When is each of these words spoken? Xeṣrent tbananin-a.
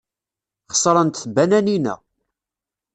Xeṣrent 0.75 1.21
tbananin-a. 1.23 1.95